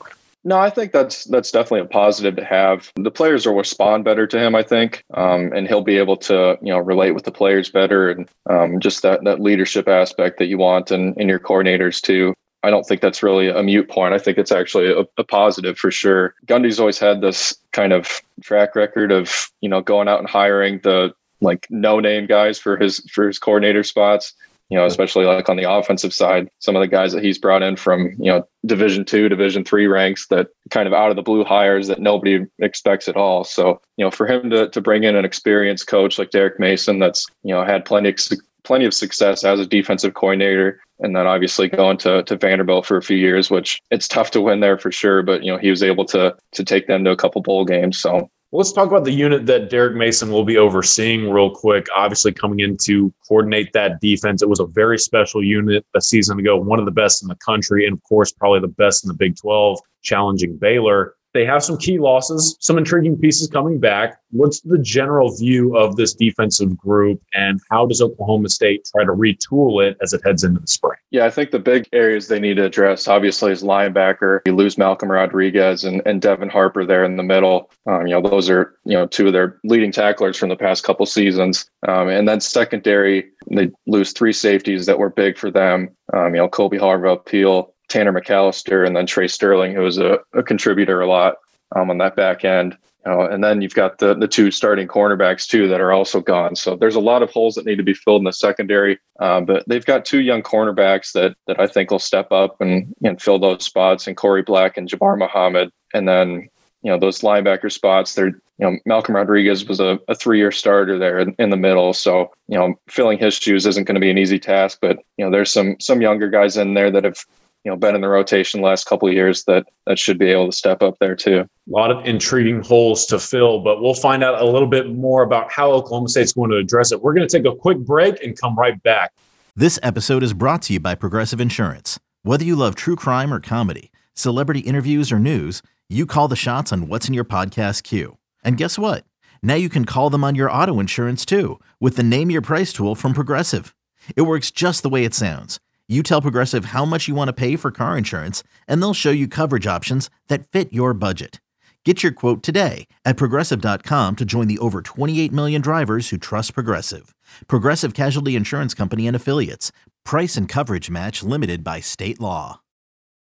No, 0.47 0.59
I 0.59 0.69
think 0.69 0.91
that's 0.91 1.25
that's 1.25 1.51
definitely 1.51 1.81
a 1.81 1.85
positive 1.85 2.35
to 2.35 2.45
have. 2.45 2.91
The 2.97 3.09
players 3.09 3.47
will 3.47 3.55
respond 3.55 4.05
better 4.05 4.27
to 4.27 4.39
him, 4.39 4.53
I 4.53 4.61
think, 4.61 5.03
um, 5.15 5.51
and 5.53 5.67
he'll 5.67 5.81
be 5.81 5.97
able 5.97 6.17
to 6.17 6.57
you 6.61 6.71
know 6.71 6.77
relate 6.77 7.11
with 7.11 7.23
the 7.25 7.31
players 7.31 7.71
better, 7.71 8.11
and 8.11 8.29
um, 8.47 8.79
just 8.79 9.01
that 9.01 9.23
that 9.23 9.41
leadership 9.41 9.87
aspect 9.87 10.37
that 10.37 10.45
you 10.45 10.59
want 10.59 10.91
in 10.91 11.15
in 11.19 11.27
your 11.27 11.39
coordinators 11.39 11.99
too. 11.99 12.35
I 12.61 12.69
don't 12.69 12.85
think 12.85 13.01
that's 13.01 13.23
really 13.23 13.49
a 13.49 13.63
mute 13.63 13.89
point. 13.89 14.13
I 14.13 14.19
think 14.19 14.37
it's 14.37 14.51
actually 14.51 14.91
a, 14.91 15.05
a, 15.19 15.23
positive 15.23 15.77
for 15.77 15.91
sure. 15.91 16.33
Gundy's 16.47 16.79
always 16.79 16.97
had 16.97 17.21
this 17.21 17.55
kind 17.73 17.93
of 17.93 18.21
track 18.41 18.75
record 18.75 19.11
of 19.11 19.49
you 19.61 19.69
know 19.69 19.81
going 19.81 20.07
out 20.07 20.19
and 20.19 20.29
hiring 20.29 20.79
the 20.83 21.11
like 21.41 21.65
no 21.71 21.99
name 21.99 22.27
guys 22.27 22.59
for 22.59 22.77
his 22.77 22.99
for 23.11 23.25
his 23.25 23.39
coordinator 23.39 23.83
spots 23.83 24.33
you 24.69 24.77
know, 24.77 24.85
especially 24.85 25.25
like 25.25 25.47
on 25.47 25.57
the 25.57 25.69
offensive 25.69 26.13
side, 26.13 26.49
some 26.59 26.75
of 26.75 26.81
the 26.81 26.87
guys 26.87 27.13
that 27.13 27.23
he's 27.23 27.37
brought 27.37 27.61
in 27.61 27.75
from, 27.75 28.15
you 28.17 28.31
know, 28.31 28.47
division 28.65 29.05
two, 29.05 29.29
division 29.29 29.63
three 29.63 29.87
ranks 29.87 30.27
that 30.27 30.47
kind 30.71 30.87
of 30.87 30.93
out 30.93 31.11
of 31.11 31.15
the 31.15 31.21
blue 31.21 31.43
hires 31.43 31.87
that 31.87 31.99
nobody 31.99 32.45
expects 32.59 33.07
at 33.07 33.15
all. 33.15 33.43
So, 33.43 33.79
you 33.97 34.05
know, 34.05 34.11
for 34.11 34.25
him 34.25 34.49
to, 34.49 34.69
to 34.69 34.81
bring 34.81 35.03
in 35.03 35.15
an 35.15 35.25
experienced 35.25 35.87
coach 35.87 36.17
like 36.17 36.31
Derek 36.31 36.59
Mason, 36.59 36.99
that's, 36.99 37.27
you 37.43 37.53
know, 37.53 37.63
had 37.63 37.85
plenty 37.85 38.09
of, 38.09 38.19
plenty 38.63 38.85
of 38.85 38.93
success 38.93 39.43
as 39.43 39.59
a 39.59 39.67
defensive 39.67 40.15
coordinator. 40.15 40.79
And 40.99 41.15
then 41.15 41.27
obviously 41.27 41.67
going 41.67 41.97
to, 41.97 42.23
to 42.23 42.37
Vanderbilt 42.37 42.85
for 42.85 42.97
a 42.97 43.03
few 43.03 43.17
years, 43.17 43.51
which 43.51 43.81
it's 43.91 44.07
tough 44.07 44.31
to 44.31 44.41
win 44.41 44.61
there 44.61 44.77
for 44.77 44.91
sure. 44.91 45.21
But, 45.21 45.43
you 45.43 45.51
know, 45.51 45.57
he 45.57 45.69
was 45.69 45.83
able 45.83 46.05
to, 46.05 46.35
to 46.53 46.63
take 46.63 46.87
them 46.87 47.03
to 47.03 47.11
a 47.11 47.17
couple 47.17 47.41
bowl 47.41 47.65
games. 47.65 47.99
So 47.99 48.29
Let's 48.55 48.71
talk 48.71 48.87
about 48.87 49.03
the 49.03 49.11
unit 49.11 49.45
that 49.47 49.69
Derek 49.69 49.97
Mason 49.97 50.31
will 50.31 50.45
be 50.45 50.57
overseeing 50.57 51.29
real 51.29 51.49
quick. 51.49 51.87
Obviously, 51.93 52.31
coming 52.31 52.61
in 52.61 52.77
to 52.83 53.13
coordinate 53.27 53.73
that 53.73 53.99
defense, 53.99 54.41
it 54.41 54.47
was 54.47 54.61
a 54.61 54.65
very 54.65 54.97
special 54.97 55.43
unit 55.43 55.85
a 55.93 55.99
season 55.99 56.39
ago, 56.39 56.55
one 56.55 56.79
of 56.79 56.85
the 56.85 56.91
best 56.91 57.21
in 57.21 57.27
the 57.27 57.35
country, 57.45 57.85
and 57.85 57.97
of 57.97 58.03
course, 58.03 58.31
probably 58.31 58.61
the 58.61 58.69
best 58.69 59.03
in 59.03 59.09
the 59.09 59.13
Big 59.13 59.35
12, 59.35 59.79
challenging 60.03 60.55
Baylor. 60.55 61.15
They 61.35 61.43
have 61.43 61.65
some 61.65 61.77
key 61.77 61.99
losses, 61.99 62.55
some 62.61 62.77
intriguing 62.77 63.17
pieces 63.17 63.49
coming 63.49 63.77
back. 63.77 64.21
What's 64.31 64.61
the 64.61 64.77
general 64.77 65.35
view 65.35 65.75
of 65.75 65.97
this 65.97 66.13
defensive 66.13 66.77
group, 66.77 67.21
and 67.33 67.59
how 67.69 67.85
does 67.85 68.01
Oklahoma 68.01 68.47
State 68.47 68.87
try 68.95 69.03
to 69.03 69.11
retool 69.11 69.85
it 69.85 69.97
as 70.01 70.13
it 70.13 70.21
heads 70.23 70.45
into 70.45 70.61
the 70.61 70.67
spring? 70.67 70.97
Yeah, 71.11 71.25
I 71.25 71.29
think 71.29 71.51
the 71.51 71.59
big 71.59 71.89
areas 71.91 72.29
they 72.29 72.39
need 72.39 72.55
to 72.55 72.63
address, 72.63 73.09
obviously, 73.09 73.51
is 73.51 73.63
linebacker. 73.63 74.39
You 74.45 74.55
lose 74.55 74.77
Malcolm 74.77 75.11
Rodriguez 75.11 75.83
and, 75.83 76.01
and 76.05 76.21
Devin 76.21 76.47
Harper 76.47 76.85
there 76.85 77.03
in 77.03 77.17
the 77.17 77.23
middle. 77.23 77.69
Um, 77.85 78.07
you 78.07 78.13
know, 78.13 78.21
those 78.21 78.49
are 78.49 78.77
you 78.85 78.93
know 78.93 79.05
two 79.05 79.27
of 79.27 79.33
their 79.33 79.59
leading 79.65 79.91
tacklers 79.91 80.37
from 80.37 80.47
the 80.47 80.55
past 80.55 80.85
couple 80.85 81.05
seasons. 81.05 81.69
Um, 81.85 82.07
and 82.07 82.29
then 82.29 82.39
secondary, 82.39 83.29
they 83.51 83.71
lose 83.87 84.13
three 84.13 84.33
safeties 84.33 84.85
that 84.85 84.99
were 84.99 85.09
big 85.09 85.37
for 85.37 85.51
them. 85.51 85.89
Um, 86.13 86.33
you 86.33 86.41
know, 86.41 86.47
Kolby 86.47 86.79
Harvell-Peel, 86.79 87.74
Tanner 87.95 88.11
McAllister 88.11 88.85
and 88.85 88.93
then 88.93 89.05
Trey 89.05 89.29
Sterling, 89.29 89.73
who 89.73 89.79
was 89.79 89.97
a, 89.97 90.19
a 90.33 90.43
contributor 90.43 90.99
a 90.99 91.07
lot 91.07 91.35
um, 91.77 91.89
on 91.89 91.97
that 91.99 92.17
back 92.17 92.43
end. 92.43 92.77
And 93.05 93.41
then 93.41 93.61
you've 93.61 93.75
got 93.75 93.99
the 93.99 94.15
the 94.15 94.27
two 94.27 94.49
starting 94.51 94.87
cornerbacks 94.87 95.47
too 95.47 95.67
that 95.69 95.79
are 95.79 95.93
also 95.93 96.19
gone. 96.19 96.55
So 96.55 96.75
there's 96.75 96.95
a 96.95 96.99
lot 96.99 97.21
of 97.21 97.29
holes 97.29 97.55
that 97.55 97.65
need 97.65 97.77
to 97.77 97.83
be 97.83 97.93
filled 97.93 98.21
in 98.21 98.25
the 98.25 98.33
secondary. 98.33 98.99
Uh, 99.19 99.41
but 99.41 99.63
they've 99.67 99.85
got 99.85 100.03
two 100.03 100.21
young 100.21 100.41
cornerbacks 100.41 101.13
that 101.13 101.37
that 101.47 101.59
I 101.59 101.67
think 101.67 101.91
will 101.91 101.99
step 101.99 102.31
up 102.31 102.59
and 102.59 102.93
and 103.03 103.21
fill 103.21 103.39
those 103.39 103.63
spots, 103.63 104.07
and 104.07 104.17
Korie 104.17 104.45
Black 104.45 104.75
and 104.75 104.89
Jabbar 104.89 105.17
Muhammad. 105.17 105.71
And 105.93 106.07
then 106.07 106.49
you 106.81 106.91
know 106.91 106.99
those 106.99 107.21
linebacker 107.21 107.71
spots. 107.71 108.15
They're 108.15 108.27
you 108.57 108.65
know 108.65 108.77
Malcolm 108.85 109.15
Rodriguez 109.15 109.65
was 109.65 109.79
a, 109.79 109.99
a 110.07 110.15
three 110.15 110.39
year 110.39 110.51
starter 110.51 110.97
there 110.97 111.19
in, 111.19 111.35
in, 111.37 111.51
the 111.51 111.57
middle, 111.57 111.93
so 111.93 112.31
you 112.47 112.57
know 112.57 112.73
filling 112.89 113.19
his 113.19 113.35
shoes 113.35 113.67
isn't 113.67 113.85
going 113.85 113.95
to 113.95 114.01
be 114.01 114.09
an 114.09 114.17
easy 114.17 114.39
task. 114.39 114.79
But 114.81 114.97
you 115.17 115.23
know 115.23 115.31
there's 115.31 115.51
some 115.51 115.77
some 115.79 116.01
younger 116.01 116.29
guys 116.29 116.57
in 116.57 116.73
there 116.73 116.89
that 116.89 117.03
have 117.03 117.23
you 117.65 117.71
know 117.71 117.75
been 117.75 117.95
in 117.95 118.01
the 118.01 118.07
rotation 118.07 118.61
the 118.61 118.67
last 118.67 118.85
couple 118.85 119.07
of 119.07 119.13
years 119.13 119.43
that 119.45 119.65
that 119.87 119.97
should 119.97 120.19
be 120.19 120.27
able 120.27 120.45
to 120.45 120.51
step 120.51 120.83
up 120.83 120.97
there 120.99 121.15
too. 121.15 121.39
A 121.39 121.49
lot 121.67 121.91
of 121.91 122.05
intriguing 122.05 122.61
holes 122.63 123.05
to 123.07 123.19
fill, 123.19 123.59
but 123.59 123.81
we'll 123.81 123.95
find 123.95 124.23
out 124.23 124.39
a 124.39 124.45
little 124.45 124.67
bit 124.67 124.93
more 124.93 125.23
about 125.23 125.51
how 125.51 125.71
Oklahoma 125.71 126.07
State's 126.07 126.31
going 126.31 126.51
to 126.51 126.57
address 126.57 126.91
it. 126.91 127.01
We're 127.01 127.15
going 127.15 127.27
to 127.27 127.37
take 127.37 127.51
a 127.51 127.55
quick 127.55 127.79
break 127.79 128.23
and 128.23 128.39
come 128.39 128.55
right 128.55 128.81
back. 128.83 129.11
This 129.55 129.79
episode 129.81 130.21
is 130.21 130.33
brought 130.33 130.61
to 130.63 130.73
you 130.73 130.79
by 130.79 130.95
Progressive 130.95 131.41
Insurance. 131.41 131.99
Whether 132.21 132.45
you 132.45 132.55
love 132.55 132.75
true 132.75 132.95
crime 132.95 133.33
or 133.33 133.39
comedy, 133.39 133.91
celebrity 134.13 134.59
interviews 134.61 135.11
or 135.11 135.19
news, 135.19 135.61
you 135.89 136.05
call 136.05 136.27
the 136.27 136.35
shots 136.35 136.71
on 136.71 136.87
what's 136.87 137.07
in 137.07 137.13
your 137.13 137.25
podcast 137.25 137.83
queue. 137.83 138.17
And 138.43 138.57
guess 138.57 138.77
what? 138.77 139.05
Now 139.41 139.55
you 139.55 139.69
can 139.69 139.85
call 139.85 140.09
them 140.09 140.23
on 140.23 140.35
your 140.35 140.51
auto 140.51 140.79
insurance 140.79 141.25
too 141.25 141.59
with 141.79 141.95
the 141.95 142.03
Name 142.03 142.29
Your 142.29 142.41
Price 142.41 142.73
tool 142.73 142.95
from 142.95 143.13
Progressive. 143.13 143.75
It 144.15 144.23
works 144.23 144.51
just 144.51 144.83
the 144.83 144.89
way 144.89 145.03
it 145.03 145.15
sounds 145.15 145.59
you 145.87 146.01
tell 146.01 146.21
Progressive 146.21 146.65
how 146.65 146.83
much 146.83 147.07
you 147.07 147.13
want 147.13 147.27
to 147.27 147.33
pay 147.33 147.55
for 147.55 147.69
car 147.69 147.95
insurance, 147.95 148.41
and 148.67 148.81
they'll 148.81 148.95
show 148.95 149.11
you 149.11 149.27
coverage 149.27 149.67
options 149.67 150.09
that 150.29 150.47
fit 150.47 150.73
your 150.73 150.95
budget. 150.95 151.39
Get 151.85 152.01
your 152.01 152.11
quote 152.11 152.41
today 152.41 152.87
at 153.05 153.15
progressive.com 153.15 154.15
to 154.15 154.25
join 154.25 154.47
the 154.47 154.57
over 154.57 154.81
28 154.81 155.31
million 155.31 155.61
drivers 155.61 156.09
who 156.09 156.17
trust 156.17 156.55
Progressive. 156.55 157.13
Progressive 157.47 157.93
Casualty 157.93 158.35
Insurance 158.35 158.73
Company 158.73 159.05
and 159.05 159.15
Affiliates. 159.15 159.71
Price 160.03 160.35
and 160.35 160.49
coverage 160.49 160.89
match 160.89 161.21
limited 161.21 161.63
by 161.63 161.81
state 161.81 162.19
law. 162.19 162.61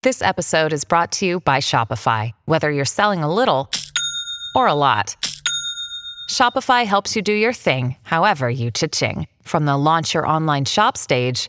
This 0.02 0.20
episode 0.20 0.74
is 0.74 0.84
brought 0.84 1.12
to 1.12 1.26
you 1.26 1.40
by 1.40 1.58
Shopify. 1.58 2.32
Whether 2.44 2.70
you're 2.70 2.84
selling 2.84 3.22
a 3.22 3.32
little 3.32 3.70
or 4.54 4.66
a 4.66 4.74
lot, 4.74 5.16
Shopify 6.30 6.84
helps 6.84 7.16
you 7.16 7.22
do 7.22 7.32
your 7.32 7.54
thing, 7.54 7.96
however 8.02 8.50
you 8.50 8.70
cha-ching. 8.70 9.26
From 9.42 9.64
the 9.64 9.78
launch 9.78 10.12
your 10.12 10.26
online 10.26 10.66
shop 10.66 10.98
stage 10.98 11.48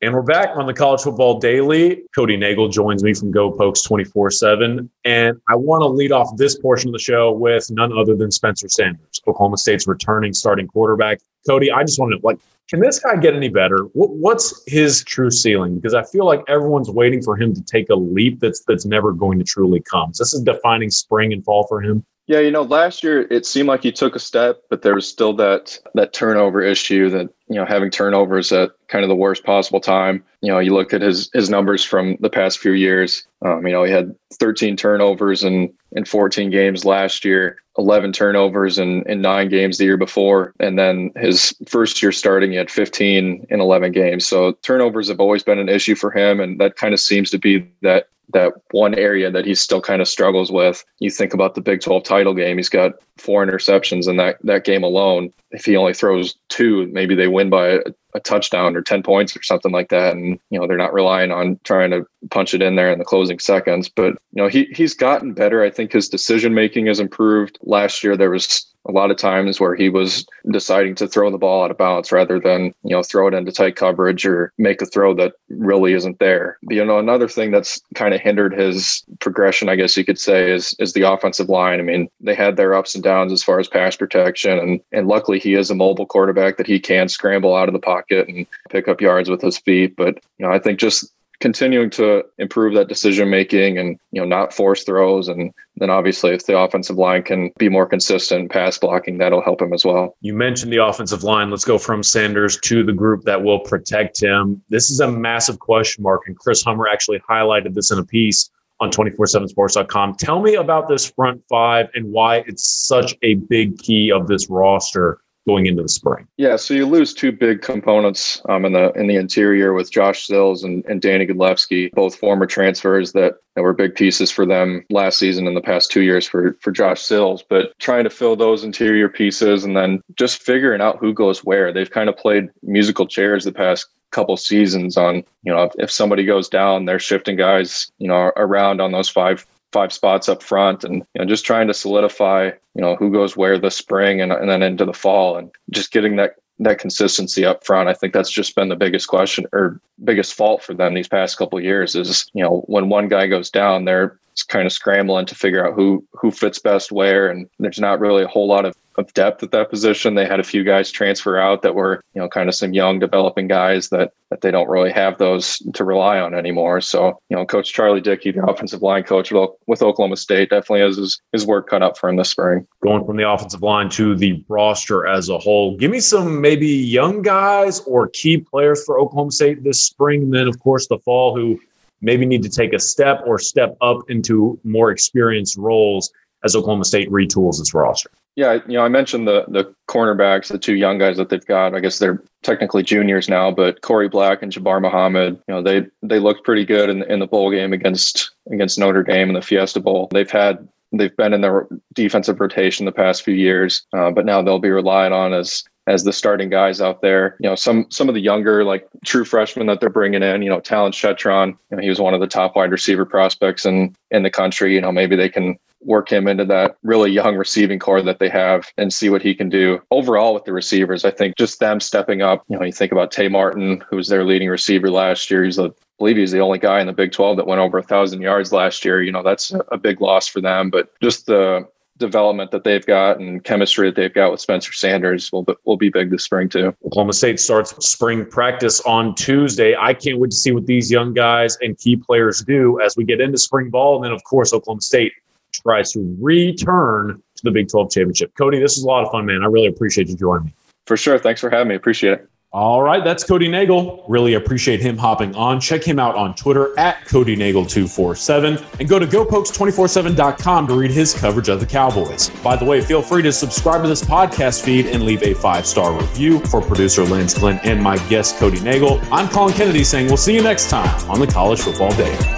And 0.00 0.14
we're 0.14 0.22
back 0.22 0.50
on 0.54 0.66
the 0.66 0.72
College 0.72 1.00
Football 1.00 1.40
Daily. 1.40 2.02
Cody 2.14 2.36
Nagel 2.36 2.68
joins 2.68 3.02
me 3.02 3.12
from 3.14 3.32
Go 3.32 3.50
Pokes 3.50 3.82
24 3.82 4.30
7. 4.30 4.88
And 5.04 5.40
I 5.48 5.56
want 5.56 5.82
to 5.82 5.88
lead 5.88 6.12
off 6.12 6.36
this 6.36 6.56
portion 6.56 6.90
of 6.90 6.92
the 6.92 7.00
show 7.00 7.32
with 7.32 7.68
none 7.72 7.92
other 7.92 8.14
than 8.14 8.30
Spencer 8.30 8.68
Sanders, 8.68 9.20
Oklahoma 9.26 9.56
State's 9.56 9.88
returning 9.88 10.32
starting 10.32 10.68
quarterback. 10.68 11.18
Cody, 11.48 11.72
I 11.72 11.82
just 11.82 11.98
want 11.98 12.12
to 12.12 12.24
like, 12.24 12.38
can 12.68 12.78
this 12.78 13.00
guy 13.00 13.16
get 13.16 13.34
any 13.34 13.48
better? 13.48 13.88
What's 13.94 14.62
his 14.68 15.02
true 15.02 15.32
ceiling? 15.32 15.74
Because 15.74 15.94
I 15.94 16.04
feel 16.04 16.26
like 16.26 16.42
everyone's 16.46 16.90
waiting 16.90 17.20
for 17.20 17.36
him 17.36 17.52
to 17.54 17.62
take 17.62 17.90
a 17.90 17.96
leap 17.96 18.38
that's 18.38 18.62
that's 18.68 18.86
never 18.86 19.12
going 19.12 19.40
to 19.40 19.44
truly 19.44 19.80
come. 19.80 20.10
Is 20.12 20.18
this 20.18 20.32
is 20.32 20.42
defining 20.42 20.90
spring 20.90 21.32
and 21.32 21.44
fall 21.44 21.66
for 21.66 21.82
him? 21.82 22.04
Yeah, 22.28 22.40
you 22.40 22.50
know, 22.50 22.60
last 22.60 23.02
year 23.02 23.22
it 23.32 23.46
seemed 23.46 23.68
like 23.68 23.82
he 23.82 23.90
took 23.90 24.14
a 24.14 24.18
step, 24.18 24.62
but 24.68 24.82
there 24.82 24.94
was 24.94 25.08
still 25.08 25.32
that 25.36 25.78
that 25.94 26.12
turnover 26.12 26.60
issue 26.60 27.08
that 27.08 27.30
you 27.48 27.54
know 27.54 27.64
having 27.64 27.90
turnovers 27.90 28.52
at 28.52 28.70
kind 28.88 29.02
of 29.02 29.08
the 29.08 29.16
worst 29.16 29.44
possible 29.44 29.80
time. 29.80 30.22
You 30.42 30.52
know, 30.52 30.58
you 30.58 30.74
look 30.74 30.92
at 30.92 31.00
his 31.00 31.30
his 31.32 31.48
numbers 31.48 31.82
from 31.82 32.18
the 32.20 32.28
past 32.28 32.58
few 32.58 32.72
years. 32.72 33.26
Um, 33.40 33.66
you 33.66 33.72
know, 33.72 33.82
he 33.82 33.90
had 33.90 34.14
13 34.34 34.76
turnovers 34.76 35.42
in 35.42 35.72
in 35.92 36.04
14 36.04 36.50
games 36.50 36.84
last 36.84 37.24
year, 37.24 37.56
11 37.78 38.12
turnovers 38.12 38.78
in 38.78 39.02
in 39.08 39.20
nine 39.20 39.48
games 39.48 39.78
the 39.78 39.84
year 39.84 39.96
before, 39.96 40.52
and 40.60 40.78
then 40.78 41.10
his 41.16 41.54
first 41.66 42.02
year 42.02 42.12
starting, 42.12 42.50
he 42.50 42.56
had 42.56 42.70
15 42.70 43.46
in 43.48 43.60
11 43.60 43.92
games. 43.92 44.26
So 44.26 44.52
turnovers 44.62 45.08
have 45.08 45.20
always 45.20 45.42
been 45.42 45.58
an 45.58 45.68
issue 45.68 45.94
for 45.94 46.10
him, 46.10 46.40
and 46.40 46.60
that 46.60 46.76
kind 46.76 46.92
of 46.92 47.00
seems 47.00 47.30
to 47.30 47.38
be 47.38 47.66
that 47.82 48.08
that 48.34 48.52
one 48.72 48.94
area 48.94 49.30
that 49.30 49.46
he 49.46 49.54
still 49.54 49.80
kind 49.80 50.02
of 50.02 50.08
struggles 50.08 50.52
with. 50.52 50.84
You 50.98 51.10
think 51.10 51.32
about 51.32 51.54
the 51.54 51.62
Big 51.62 51.80
12 51.80 52.04
title 52.04 52.34
game, 52.34 52.58
he's 52.58 52.68
got 52.68 52.92
four 53.16 53.42
interceptions 53.46 54.06
in 54.06 54.18
that, 54.18 54.36
that 54.42 54.64
game 54.64 54.82
alone. 54.82 55.32
If 55.50 55.64
he 55.64 55.78
only 55.78 55.94
throws 55.94 56.34
two, 56.50 56.88
maybe 56.88 57.14
they 57.14 57.26
win 57.26 57.38
win 57.38 57.50
by 57.50 57.68
a, 57.68 57.80
a, 58.14 58.20
touchdown 58.20 58.76
or 58.76 58.82
10 58.82 59.02
points 59.02 59.36
or 59.36 59.42
something 59.42 59.72
like 59.72 59.88
that. 59.88 60.14
And, 60.14 60.38
you 60.50 60.58
know, 60.58 60.66
they're 60.66 60.76
not 60.76 60.92
relying 60.92 61.30
on 61.30 61.58
trying 61.64 61.90
to 61.90 62.06
punch 62.30 62.54
it 62.54 62.62
in 62.62 62.76
there 62.76 62.92
in 62.92 62.98
the 62.98 63.04
closing 63.04 63.38
seconds. 63.38 63.88
But, 63.88 64.14
you 64.32 64.42
know, 64.42 64.48
he, 64.48 64.64
he's 64.74 64.94
gotten 64.94 65.32
better. 65.32 65.62
I 65.62 65.70
think 65.70 65.92
his 65.92 66.08
decision 66.08 66.54
making 66.54 66.86
has 66.86 67.00
improved. 67.00 67.58
Last 67.62 68.02
year, 68.02 68.16
there 68.16 68.30
was 68.30 68.66
a 68.88 68.92
lot 68.92 69.10
of 69.10 69.18
times 69.18 69.60
where 69.60 69.74
he 69.74 69.88
was 69.88 70.26
deciding 70.50 70.94
to 70.96 71.06
throw 71.06 71.30
the 71.30 71.38
ball 71.38 71.62
out 71.62 71.70
of 71.70 71.78
bounds 71.78 72.10
rather 72.10 72.40
than 72.40 72.74
you 72.82 72.90
know 72.96 73.02
throw 73.02 73.28
it 73.28 73.34
into 73.34 73.52
tight 73.52 73.76
coverage 73.76 74.24
or 74.24 74.52
make 74.58 74.80
a 74.80 74.86
throw 74.86 75.14
that 75.14 75.34
really 75.50 75.92
isn't 75.92 76.18
there. 76.18 76.58
You 76.68 76.84
know, 76.84 76.98
another 76.98 77.28
thing 77.28 77.50
that's 77.50 77.80
kind 77.94 78.14
of 78.14 78.20
hindered 78.20 78.54
his 78.54 79.04
progression, 79.20 79.68
I 79.68 79.76
guess 79.76 79.96
you 79.96 80.04
could 80.04 80.18
say, 80.18 80.50
is 80.50 80.74
is 80.78 80.94
the 80.94 81.02
offensive 81.02 81.48
line. 81.48 81.78
I 81.78 81.82
mean, 81.82 82.08
they 82.20 82.34
had 82.34 82.56
their 82.56 82.74
ups 82.74 82.94
and 82.94 83.04
downs 83.04 83.32
as 83.32 83.42
far 83.42 83.60
as 83.60 83.68
pass 83.68 83.96
protection, 83.96 84.58
and 84.58 84.80
and 84.92 85.06
luckily 85.06 85.38
he 85.38 85.54
is 85.54 85.70
a 85.70 85.74
mobile 85.74 86.06
quarterback 86.06 86.56
that 86.56 86.66
he 86.66 86.80
can 86.80 87.08
scramble 87.08 87.54
out 87.54 87.68
of 87.68 87.74
the 87.74 87.78
pocket 87.78 88.26
and 88.28 88.46
pick 88.70 88.88
up 88.88 89.00
yards 89.00 89.28
with 89.28 89.42
his 89.42 89.58
feet. 89.58 89.96
But 89.96 90.18
you 90.38 90.46
know, 90.46 90.52
I 90.52 90.58
think 90.58 90.80
just 90.80 91.12
continuing 91.40 91.88
to 91.90 92.24
improve 92.38 92.74
that 92.74 92.88
decision 92.88 93.30
making 93.30 93.78
and 93.78 93.98
you 94.10 94.20
know 94.20 94.26
not 94.26 94.52
force 94.52 94.84
throws. 94.84 95.28
And 95.28 95.52
then 95.76 95.90
obviously 95.90 96.32
if 96.32 96.46
the 96.46 96.58
offensive 96.58 96.96
line 96.96 97.22
can 97.22 97.50
be 97.58 97.68
more 97.68 97.86
consistent 97.86 98.50
pass 98.50 98.78
blocking 98.78 99.18
that'll 99.18 99.42
help 99.42 99.62
him 99.62 99.72
as 99.72 99.84
well. 99.84 100.16
You 100.20 100.34
mentioned 100.34 100.72
the 100.72 100.84
offensive 100.84 101.22
line. 101.22 101.50
Let's 101.50 101.64
go 101.64 101.78
from 101.78 102.02
sanders 102.02 102.58
to 102.62 102.82
the 102.82 102.92
group 102.92 103.24
that 103.24 103.42
will 103.42 103.60
protect 103.60 104.20
him. 104.20 104.62
This 104.68 104.90
is 104.90 105.00
a 105.00 105.10
massive 105.10 105.58
question 105.58 106.02
mark 106.02 106.22
and 106.26 106.36
chris 106.38 106.62
hummer 106.62 106.88
actually 106.88 107.20
highlighted 107.20 107.74
this 107.74 107.90
in 107.90 107.98
a 107.98 108.04
piece 108.04 108.50
on 108.80 108.90
247sports.com 108.90 110.14
tell 110.14 110.40
me 110.40 110.54
about 110.54 110.88
this 110.88 111.10
front 111.10 111.42
five 111.48 111.88
and 111.94 112.12
why 112.12 112.44
it's 112.46 112.64
such 112.64 113.16
a 113.22 113.34
big 113.34 113.76
key 113.78 114.12
of 114.12 114.28
this 114.28 114.48
roster 114.48 115.20
going 115.48 115.66
into 115.66 115.82
the 115.82 115.88
spring. 115.88 116.28
Yeah, 116.36 116.56
so 116.56 116.74
you 116.74 116.86
lose 116.86 117.14
two 117.14 117.32
big 117.32 117.62
components 117.62 118.42
um, 118.48 118.66
in 118.66 118.74
the 118.74 118.92
in 118.92 119.06
the 119.06 119.16
interior 119.16 119.72
with 119.72 119.90
Josh 119.90 120.26
Sills 120.26 120.62
and, 120.62 120.84
and 120.84 121.00
Danny 121.00 121.26
Godlewski, 121.26 121.90
both 121.92 122.14
former 122.14 122.46
transfers 122.46 123.12
that, 123.12 123.38
that 123.56 123.62
were 123.62 123.72
big 123.72 123.94
pieces 123.94 124.30
for 124.30 124.44
them 124.44 124.84
last 124.90 125.18
season 125.18 125.46
and 125.46 125.56
the 125.56 125.62
past 125.62 125.90
two 125.90 126.02
years 126.02 126.26
for 126.26 126.56
for 126.60 126.70
Josh 126.70 127.00
Sills. 127.00 127.42
But 127.48 127.76
trying 127.78 128.04
to 128.04 128.10
fill 128.10 128.36
those 128.36 128.62
interior 128.62 129.08
pieces 129.08 129.64
and 129.64 129.74
then 129.74 130.02
just 130.16 130.42
figuring 130.42 130.82
out 130.82 130.98
who 130.98 131.14
goes 131.14 131.42
where. 131.42 131.72
They've 131.72 131.90
kind 131.90 132.10
of 132.10 132.16
played 132.16 132.50
musical 132.62 133.06
chairs 133.06 133.44
the 133.44 133.52
past 133.52 133.86
couple 134.10 134.36
seasons 134.36 134.96
on 134.96 135.16
you 135.42 135.52
know 135.52 135.64
if, 135.64 135.72
if 135.78 135.90
somebody 135.90 136.24
goes 136.24 136.48
down 136.48 136.86
they're 136.86 136.98
shifting 136.98 137.36
guys 137.36 137.92
you 137.98 138.08
know 138.08 138.32
around 138.36 138.80
on 138.80 138.90
those 138.90 139.10
five 139.10 139.46
five 139.72 139.92
spots 139.92 140.28
up 140.28 140.42
front 140.42 140.84
and 140.84 140.96
you 140.96 141.18
know 141.18 141.24
just 141.24 141.44
trying 141.44 141.66
to 141.68 141.74
solidify 141.74 142.46
you 142.74 142.80
know 142.80 142.96
who 142.96 143.10
goes 143.10 143.36
where 143.36 143.58
this 143.58 143.76
spring 143.76 144.20
and, 144.20 144.32
and 144.32 144.48
then 144.48 144.62
into 144.62 144.84
the 144.84 144.92
fall 144.92 145.36
and 145.36 145.50
just 145.70 145.92
getting 145.92 146.16
that 146.16 146.36
that 146.60 146.78
consistency 146.78 147.44
up 147.44 147.64
front. 147.64 147.88
I 147.88 147.94
think 147.94 148.12
that's 148.12 148.30
just 148.30 148.56
been 148.56 148.68
the 148.68 148.76
biggest 148.76 149.08
question 149.08 149.46
or 149.52 149.80
biggest 150.02 150.34
fault 150.34 150.62
for 150.62 150.74
them 150.74 150.94
these 150.94 151.08
past 151.08 151.36
couple 151.36 151.60
years 151.60 151.94
is 151.94 152.28
you 152.34 152.42
know 152.42 152.64
when 152.66 152.88
one 152.88 153.08
guy 153.08 153.26
goes 153.26 153.50
down 153.50 153.84
they're 153.84 154.18
kind 154.48 154.66
of 154.66 154.72
scrambling 154.72 155.26
to 155.26 155.34
figure 155.34 155.66
out 155.66 155.74
who 155.74 156.04
who 156.12 156.30
fits 156.30 156.58
best 156.58 156.92
where 156.92 157.28
and 157.28 157.48
there's 157.58 157.80
not 157.80 158.00
really 158.00 158.22
a 158.22 158.28
whole 158.28 158.46
lot 158.46 158.64
of 158.64 158.76
of 158.98 159.14
depth 159.14 159.42
at 159.44 159.52
that 159.52 159.70
position. 159.70 160.14
They 160.14 160.26
had 160.26 160.40
a 160.40 160.44
few 160.44 160.64
guys 160.64 160.90
transfer 160.90 161.38
out 161.38 161.62
that 161.62 161.74
were, 161.74 162.02
you 162.14 162.20
know, 162.20 162.28
kind 162.28 162.48
of 162.48 162.54
some 162.54 162.72
young 162.72 162.98
developing 162.98 163.46
guys 163.46 163.88
that 163.90 164.12
that 164.30 164.42
they 164.42 164.50
don't 164.50 164.68
really 164.68 164.90
have 164.92 165.16
those 165.16 165.62
to 165.72 165.84
rely 165.84 166.18
on 166.18 166.34
anymore. 166.34 166.82
So, 166.82 167.18
you 167.30 167.36
know, 167.36 167.46
Coach 167.46 167.72
Charlie 167.72 168.02
Dickey, 168.02 168.30
the 168.30 168.44
offensive 168.44 168.82
line 168.82 169.04
coach 169.04 169.32
with 169.66 169.82
Oklahoma 169.82 170.18
State, 170.18 170.50
definitely 170.50 170.80
has 170.80 170.98
his, 170.98 171.18
his 171.32 171.46
work 171.46 171.66
cut 171.70 171.82
up 171.82 171.96
for 171.96 172.10
him 172.10 172.16
this 172.16 172.28
spring. 172.28 172.66
Going 172.82 173.06
from 173.06 173.16
the 173.16 173.26
offensive 173.26 173.62
line 173.62 173.88
to 173.90 174.14
the 174.14 174.44
roster 174.48 175.06
as 175.06 175.30
a 175.30 175.38
whole, 175.38 175.78
give 175.78 175.90
me 175.90 176.00
some 176.00 176.42
maybe 176.42 176.66
young 176.66 177.22
guys 177.22 177.80
or 177.80 178.08
key 178.08 178.36
players 178.36 178.84
for 178.84 179.00
Oklahoma 179.00 179.30
State 179.30 179.64
this 179.64 179.80
spring, 179.80 180.24
and 180.24 180.34
then 180.34 180.46
of 180.46 180.58
course 180.60 180.88
the 180.88 180.98
fall 180.98 181.34
who 181.34 181.58
maybe 182.02 182.26
need 182.26 182.42
to 182.42 182.50
take 182.50 182.74
a 182.74 182.78
step 182.78 183.22
or 183.26 183.38
step 183.38 183.78
up 183.80 183.98
into 184.10 184.60
more 184.62 184.90
experienced 184.90 185.56
roles 185.56 186.12
as 186.44 186.54
Oklahoma 186.54 186.84
State 186.84 187.10
retools 187.10 187.60
its 187.60 187.72
roster. 187.72 188.10
Yeah, 188.38 188.60
you 188.68 188.74
know, 188.74 188.84
I 188.84 188.88
mentioned 188.88 189.26
the 189.26 189.46
the 189.48 189.74
cornerbacks, 189.88 190.46
the 190.46 190.60
two 190.60 190.76
young 190.76 190.96
guys 190.96 191.16
that 191.16 191.28
they've 191.28 191.44
got. 191.44 191.74
I 191.74 191.80
guess 191.80 191.98
they're 191.98 192.22
technically 192.44 192.84
juniors 192.84 193.28
now, 193.28 193.50
but 193.50 193.80
Korie 193.80 194.08
Black 194.08 194.44
and 194.44 194.52
Jabbar 194.52 194.80
Muhammad, 194.80 195.42
you 195.48 195.54
know, 195.54 195.60
they 195.60 195.88
they 196.04 196.20
looked 196.20 196.44
pretty 196.44 196.64
good 196.64 196.88
in 196.88 197.02
in 197.10 197.18
the 197.18 197.26
bowl 197.26 197.50
game 197.50 197.72
against 197.72 198.30
against 198.52 198.78
Notre 198.78 199.02
Dame 199.02 199.26
in 199.26 199.34
the 199.34 199.42
Fiesta 199.42 199.80
Bowl. 199.80 200.06
They've 200.12 200.30
had 200.30 200.68
they've 200.92 201.16
been 201.16 201.32
in 201.32 201.40
their 201.40 201.66
defensive 201.94 202.38
rotation 202.38 202.86
the 202.86 202.92
past 202.92 203.24
few 203.24 203.34
years, 203.34 203.84
uh, 203.92 204.12
but 204.12 204.24
now 204.24 204.40
they'll 204.40 204.60
be 204.60 204.70
relied 204.70 205.10
on 205.10 205.34
as 205.34 205.64
as 205.88 206.04
the 206.04 206.12
starting 206.12 206.50
guys 206.50 206.80
out 206.80 207.00
there. 207.00 207.36
You 207.40 207.48
know, 207.48 207.54
some 207.54 207.86
some 207.90 208.08
of 208.08 208.14
the 208.14 208.20
younger, 208.20 208.62
like 208.64 208.86
true 209.04 209.24
freshmen 209.24 209.66
that 209.66 209.80
they're 209.80 209.88
bringing 209.88 210.22
in. 210.22 210.42
You 210.42 210.50
know, 210.50 210.60
Talyn 210.60 210.92
Shettron. 210.92 211.56
You 211.70 211.76
know, 211.76 211.82
he 211.82 211.88
was 211.88 212.00
one 212.00 212.14
of 212.14 212.20
the 212.20 212.26
top 212.26 212.54
wide 212.54 212.70
receiver 212.70 213.04
prospects 213.04 213.64
in 213.64 213.96
in 214.10 214.22
the 214.22 214.30
country. 214.30 214.74
You 214.74 214.80
know, 214.80 214.92
maybe 214.92 215.16
they 215.16 215.28
can 215.28 215.58
work 215.80 216.10
him 216.10 216.26
into 216.26 216.44
that 216.44 216.76
really 216.82 217.10
young 217.10 217.36
receiving 217.36 217.78
corps 217.78 218.02
that 218.02 218.18
they 218.18 218.28
have 218.28 218.66
and 218.76 218.92
see 218.92 219.08
what 219.08 219.22
he 219.22 219.34
can 219.34 219.48
do 219.48 219.80
overall 219.90 220.34
with 220.34 220.44
the 220.44 220.52
receivers. 220.52 221.04
I 221.04 221.10
think 221.10 221.36
just 221.36 221.60
them 221.60 221.80
stepping 221.80 222.20
up. 222.20 222.44
You 222.48 222.58
know, 222.58 222.64
you 222.64 222.72
think 222.72 222.92
about 222.92 223.12
Tay 223.12 223.28
Martin, 223.28 223.82
who 223.88 223.96
was 223.96 224.08
their 224.08 224.24
leading 224.24 224.48
receiver 224.48 224.90
last 224.90 225.30
year. 225.30 225.44
He's 225.44 225.58
I 225.58 225.70
believe 225.98 226.16
he's 226.16 226.32
the 226.32 226.40
only 226.40 226.58
guy 226.58 226.80
in 226.80 226.86
the 226.86 226.92
Big 226.92 227.12
12 227.12 227.36
that 227.36 227.46
went 227.46 227.60
over 227.60 227.78
a 227.78 227.82
thousand 227.82 228.20
yards 228.22 228.52
last 228.52 228.84
year. 228.84 229.02
You 229.02 229.12
know, 229.12 229.22
that's 229.22 229.52
a 229.72 229.78
big 229.78 230.00
loss 230.00 230.28
for 230.28 230.40
them. 230.40 230.70
But 230.70 230.90
just 231.00 231.26
the 231.26 231.66
development 231.98 232.50
that 232.50 232.64
they've 232.64 232.84
got 232.86 233.18
and 233.18 233.42
chemistry 233.44 233.88
that 233.88 233.96
they've 233.96 234.14
got 234.14 234.30
with 234.30 234.40
Spencer 234.40 234.72
Sanders 234.72 235.30
will, 235.32 235.46
will 235.64 235.76
be 235.76 235.88
big 235.88 236.10
this 236.10 236.24
spring 236.24 236.48
too. 236.48 236.74
Oklahoma 236.86 237.12
State 237.12 237.40
starts 237.40 237.74
spring 237.86 238.24
practice 238.24 238.80
on 238.82 239.14
Tuesday. 239.14 239.76
I 239.76 239.94
can't 239.94 240.18
wait 240.18 240.30
to 240.30 240.36
see 240.36 240.52
what 240.52 240.66
these 240.66 240.90
young 240.90 241.12
guys 241.12 241.56
and 241.60 241.76
key 241.78 241.96
players 241.96 242.40
do 242.40 242.80
as 242.80 242.96
we 242.96 243.04
get 243.04 243.20
into 243.20 243.38
spring 243.38 243.70
ball. 243.70 243.96
And 243.96 244.04
then, 244.04 244.12
of 244.12 244.22
course, 244.24 244.52
Oklahoma 244.52 244.80
State 244.80 245.12
tries 245.52 245.92
to 245.92 246.16
return 246.20 247.22
to 247.36 247.42
the 247.44 247.50
Big 247.50 247.68
12 247.68 247.90
championship. 247.90 248.32
Cody, 248.36 248.60
this 248.60 248.76
is 248.76 248.84
a 248.84 248.86
lot 248.86 249.04
of 249.04 249.10
fun, 249.10 249.26
man. 249.26 249.42
I 249.42 249.46
really 249.46 249.68
appreciate 249.68 250.08
you 250.08 250.16
joining 250.16 250.46
me. 250.46 250.54
For 250.86 250.96
sure. 250.96 251.18
Thanks 251.18 251.40
for 251.40 251.50
having 251.50 251.68
me. 251.68 251.74
Appreciate 251.74 252.14
it. 252.14 252.28
All 252.50 252.82
right, 252.82 253.04
that's 253.04 253.24
Cody 253.24 253.46
Nagel. 253.46 254.06
Really 254.08 254.32
appreciate 254.32 254.80
him 254.80 254.96
hopping 254.96 255.34
on. 255.36 255.60
Check 255.60 255.84
him 255.84 255.98
out 255.98 256.14
on 256.14 256.34
Twitter 256.34 256.76
at 256.78 257.04
Cody 257.04 257.36
Nagel247 257.36 258.80
and 258.80 258.88
go 258.88 258.98
to 258.98 259.06
GoPokes247.com 259.06 260.66
to 260.66 260.74
read 260.74 260.90
his 260.90 261.12
coverage 261.12 261.50
of 261.50 261.60
the 261.60 261.66
Cowboys. 261.66 262.30
By 262.42 262.56
the 262.56 262.64
way, 262.64 262.80
feel 262.80 263.02
free 263.02 263.22
to 263.22 263.32
subscribe 263.32 263.82
to 263.82 263.88
this 263.88 264.02
podcast 264.02 264.62
feed 264.62 264.86
and 264.86 265.02
leave 265.02 265.22
a 265.22 265.34
five 265.34 265.66
star 265.66 265.92
review 265.92 266.40
for 266.46 266.62
producer 266.62 267.04
Lance 267.04 267.34
Glenn 267.34 267.60
and 267.64 267.82
my 267.82 267.98
guest 268.08 268.38
Cody 268.38 268.60
Nagel. 268.60 268.98
I'm 269.12 269.28
Collin 269.28 269.52
Kennedy 269.52 269.84
saying 269.84 270.06
we'll 270.06 270.16
see 270.16 270.34
you 270.34 270.42
next 270.42 270.70
time 270.70 271.10
on 271.10 271.20
the 271.20 271.26
College 271.26 271.60
Football 271.60 271.94
Daily. 271.96 272.37